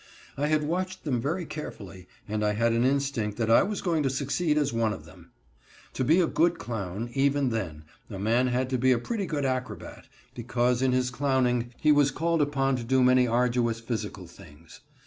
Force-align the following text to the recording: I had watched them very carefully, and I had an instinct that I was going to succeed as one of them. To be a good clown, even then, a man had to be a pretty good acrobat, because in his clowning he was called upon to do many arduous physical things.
I 0.35 0.47
had 0.47 0.63
watched 0.63 1.03
them 1.03 1.21
very 1.21 1.45
carefully, 1.45 2.07
and 2.27 2.43
I 2.43 2.53
had 2.53 2.73
an 2.73 2.83
instinct 2.83 3.37
that 3.37 3.51
I 3.51 3.61
was 3.61 3.83
going 3.83 4.01
to 4.01 4.09
succeed 4.09 4.57
as 4.57 4.73
one 4.73 4.93
of 4.93 5.05
them. 5.05 5.29
To 5.93 6.03
be 6.03 6.19
a 6.19 6.25
good 6.25 6.57
clown, 6.57 7.11
even 7.13 7.49
then, 7.49 7.83
a 8.09 8.17
man 8.17 8.47
had 8.47 8.67
to 8.71 8.79
be 8.79 8.91
a 8.91 8.97
pretty 8.97 9.27
good 9.27 9.45
acrobat, 9.45 10.07
because 10.33 10.81
in 10.81 10.91
his 10.91 11.11
clowning 11.11 11.71
he 11.77 11.91
was 11.91 12.09
called 12.09 12.41
upon 12.41 12.77
to 12.77 12.83
do 12.83 13.03
many 13.03 13.27
arduous 13.27 13.79
physical 13.79 14.25
things. 14.25 14.79